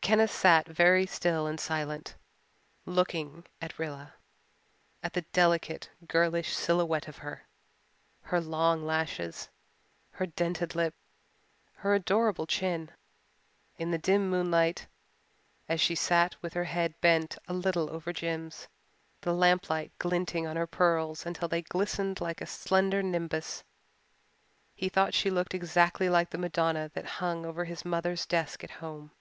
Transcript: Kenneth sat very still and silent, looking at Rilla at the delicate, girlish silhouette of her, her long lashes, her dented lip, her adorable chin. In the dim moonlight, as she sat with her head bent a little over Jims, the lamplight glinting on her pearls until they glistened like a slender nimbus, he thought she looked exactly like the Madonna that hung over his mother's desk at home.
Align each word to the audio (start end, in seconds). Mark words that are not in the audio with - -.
Kenneth 0.00 0.30
sat 0.32 0.66
very 0.66 1.04
still 1.06 1.46
and 1.46 1.60
silent, 1.60 2.16
looking 2.86 3.44
at 3.60 3.78
Rilla 3.78 4.14
at 5.02 5.12
the 5.12 5.20
delicate, 5.20 5.90
girlish 6.08 6.56
silhouette 6.56 7.08
of 7.08 7.18
her, 7.18 7.46
her 8.22 8.40
long 8.40 8.84
lashes, 8.86 9.50
her 10.12 10.24
dented 10.26 10.74
lip, 10.74 10.94
her 11.74 11.94
adorable 11.94 12.46
chin. 12.46 12.90
In 13.76 13.90
the 13.90 13.98
dim 13.98 14.30
moonlight, 14.30 14.88
as 15.68 15.78
she 15.80 15.94
sat 15.94 16.40
with 16.42 16.54
her 16.54 16.64
head 16.64 16.98
bent 17.02 17.36
a 17.46 17.52
little 17.52 17.90
over 17.90 18.10
Jims, 18.10 18.66
the 19.20 19.34
lamplight 19.34 19.92
glinting 19.98 20.46
on 20.46 20.56
her 20.56 20.66
pearls 20.66 21.26
until 21.26 21.48
they 21.48 21.62
glistened 21.62 22.20
like 22.20 22.40
a 22.40 22.46
slender 22.46 23.02
nimbus, 23.02 23.62
he 24.74 24.88
thought 24.88 25.14
she 25.14 25.30
looked 25.30 25.54
exactly 25.54 26.08
like 26.08 26.30
the 26.30 26.38
Madonna 26.38 26.90
that 26.94 27.04
hung 27.20 27.44
over 27.44 27.66
his 27.66 27.84
mother's 27.84 28.24
desk 28.26 28.64
at 28.64 28.70
home. 28.80 29.12